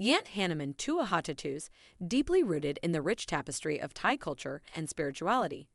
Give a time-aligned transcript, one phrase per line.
[0.00, 1.68] Yant Hanuman Tua Ha tattoos,
[2.04, 5.68] deeply rooted in the rich tapestry of Thai culture and spirituality,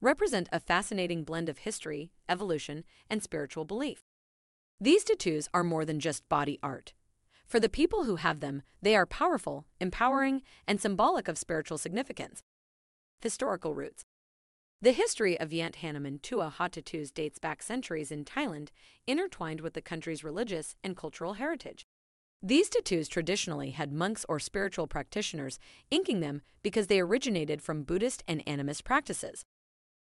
[0.00, 4.02] represent a fascinating blend of history, evolution, and spiritual belief.
[4.80, 6.94] These tattoos are more than just body art.
[7.46, 12.42] For the people who have them, they are powerful, empowering, and symbolic of spiritual significance.
[13.20, 14.04] Historical roots
[14.82, 18.70] The history of Yant Hanuman Tua Ha tattoos dates back centuries in Thailand,
[19.06, 21.86] intertwined with the country's religious and cultural heritage.
[22.42, 25.58] These tattoos traditionally had monks or spiritual practitioners
[25.90, 29.44] inking them because they originated from Buddhist and animist practices.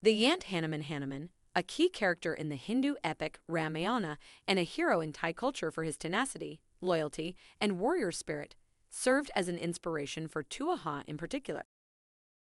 [0.03, 5.01] The Yant Hanuman Hanuman, a key character in the Hindu epic Ramayana and a hero
[5.01, 8.55] in Thai culture for his tenacity, loyalty, and warrior spirit,
[8.91, 11.63] served as an inspiration for Tua Ha in particular.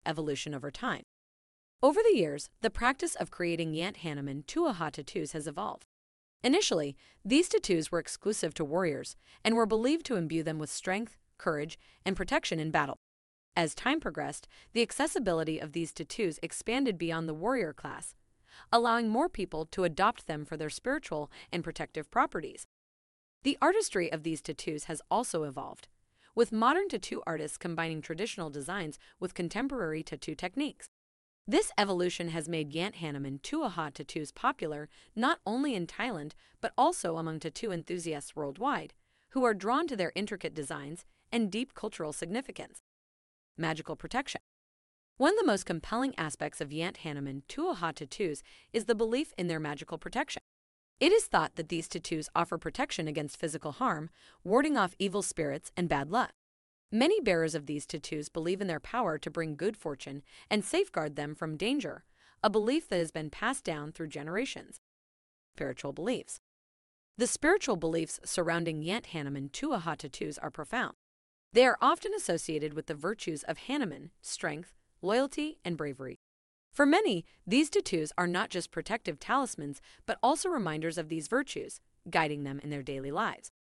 [0.04, 1.04] Evolution over time.
[1.82, 5.86] Over the years, the practice of creating Yant Hanuman Tua Ha tattoos has evolved.
[6.42, 11.16] Initially, these tattoos were exclusive to warriors and were believed to imbue them with strength,
[11.36, 12.96] courage, and protection in battle.
[13.56, 18.14] As time progressed, the accessibility of these tattoos expanded beyond the warrior class,
[18.72, 22.66] allowing more people to adopt them for their spiritual and protective properties.
[23.42, 25.88] The artistry of these tattoos has also evolved,
[26.34, 30.88] with modern tattoo artists combining traditional designs with contemporary tattoo techniques.
[31.50, 36.72] This evolution has made Yant Hanuman Tua Ha tattoos popular not only in Thailand but
[36.78, 38.94] also among tattoo enthusiasts worldwide,
[39.30, 42.78] who are drawn to their intricate designs and deep cultural significance.
[43.58, 44.40] Magical protection.
[45.16, 49.32] One of the most compelling aspects of Yant Hanuman Tua Ha tattoos is the belief
[49.36, 50.42] in their magical protection.
[51.00, 54.10] It is thought that these tattoos offer protection against physical harm,
[54.44, 56.30] warding off evil spirits and bad luck.
[56.92, 61.14] Many bearers of these tattoos believe in their power to bring good fortune and safeguard
[61.14, 62.04] them from danger,
[62.42, 64.80] a belief that has been passed down through generations.
[65.54, 66.40] Spiritual beliefs.
[67.16, 70.94] The spiritual beliefs surrounding Yant Hanuman Tua Ha tattoos are profound.
[71.52, 76.18] They are often associated with the virtues of Hanuman, strength, loyalty, and bravery.
[76.72, 81.80] For many, these tattoos are not just protective talismans, but also reminders of these virtues,
[82.08, 83.52] guiding them in their daily lives.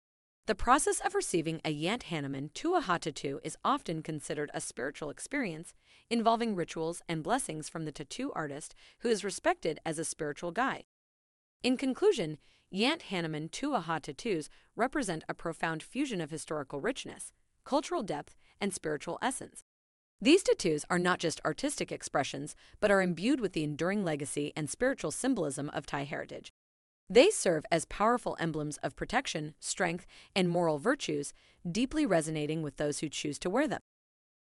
[0.49, 5.11] The process of receiving a Yant Hanuman Tua Ha tattoo is often considered a spiritual
[5.11, 5.75] experience
[6.09, 10.85] involving rituals and blessings from the tattoo artist who is respected as a spiritual guide.
[11.63, 12.39] In conclusion,
[12.73, 17.31] Yant Hanuman Tua Ha tattoos represent a profound fusion of historical richness,
[17.65, 19.65] cultural depth, and spiritual essence.
[20.19, 24.71] These tattoos are not just artistic expressions, but are imbued with the enduring legacy and
[24.71, 26.55] spiritual symbolism of Thai heritage.
[27.11, 31.33] They serve as powerful emblems of protection, strength, and moral virtues,
[31.71, 33.81] deeply resonating with those who choose to wear them.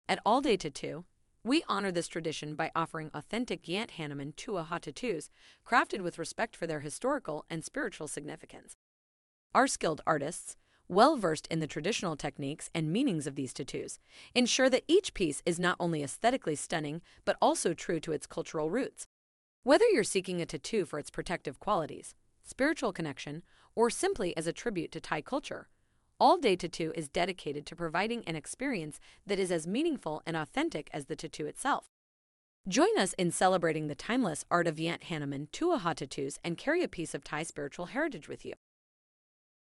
[0.09, 1.05] At All Day Tattoo,
[1.45, 5.31] we honor this tradition by offering authentic Yant Hanuman Tua Ha tattoos
[5.67, 8.75] crafted with respect for their historical and spiritual significance.
[9.55, 10.57] Our skilled artists,
[10.89, 14.01] well versed in the traditional techniques and meanings of these tattoos,
[14.35, 18.71] ensure that each piece is not only aesthetically stunning but also true to its cultural
[18.71, 19.07] roots.
[19.63, 22.15] Whether you're seeking a tattoo for its protective qualities,
[22.47, 23.43] spiritual connection,
[23.75, 25.69] or simply as a tribute to Thai culture.
[26.19, 30.89] All Day Tattoo is dedicated to providing an experience that is as meaningful and authentic
[30.93, 31.91] as the tattoo itself.
[32.67, 36.83] Join us in celebrating the timeless art of Yant Hanuman Tua Ha tattoos and carry
[36.83, 38.55] a piece of Thai spiritual heritage with you.